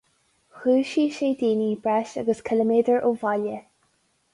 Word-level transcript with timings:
Dhúisigh 0.61 1.11
sé 1.19 1.29
daoine 1.43 1.69
breis 1.85 2.17
agus 2.25 2.43
ciliméadar 2.51 3.09
ó 3.11 3.17
bhaile. 3.25 3.65